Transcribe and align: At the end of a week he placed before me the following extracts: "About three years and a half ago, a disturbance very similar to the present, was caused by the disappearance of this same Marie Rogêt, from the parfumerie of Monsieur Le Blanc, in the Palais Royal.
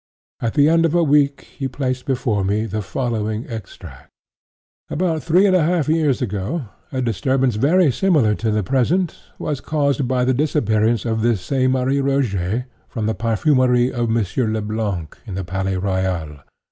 At 0.39 0.55
the 0.55 0.67
end 0.67 0.83
of 0.87 0.95
a 0.95 1.03
week 1.03 1.41
he 1.43 1.67
placed 1.67 2.07
before 2.07 2.43
me 2.43 2.65
the 2.65 2.81
following 2.81 3.45
extracts: 3.47 4.09
"About 4.89 5.21
three 5.21 5.43
years 5.43 5.53
and 5.53 5.57
a 5.57 5.63
half 5.63 5.87
ago, 5.89 6.65
a 6.91 7.03
disturbance 7.03 7.53
very 7.55 7.91
similar 7.91 8.33
to 8.33 8.49
the 8.49 8.63
present, 8.63 9.19
was 9.37 9.61
caused 9.61 10.07
by 10.07 10.25
the 10.25 10.33
disappearance 10.33 11.05
of 11.05 11.21
this 11.21 11.41
same 11.41 11.73
Marie 11.73 11.99
Rogêt, 12.01 12.65
from 12.89 13.05
the 13.05 13.13
parfumerie 13.13 13.91
of 13.93 14.09
Monsieur 14.09 14.47
Le 14.47 14.63
Blanc, 14.63 15.15
in 15.27 15.35
the 15.35 15.43
Palais 15.43 15.77
Royal. 15.77 16.39